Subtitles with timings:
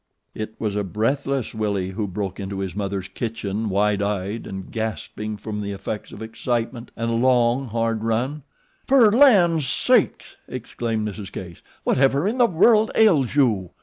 [0.33, 5.37] It was a breathless Willie who broke into his mother's kitchen wide eyed and gasping
[5.37, 8.41] from the effects of excitement and a long, hard run.
[8.87, 11.31] "Fer lan' sakes!" exclaimed Mrs.
[11.31, 11.61] Case.
[11.83, 13.69] "Whatever in the world ails you?"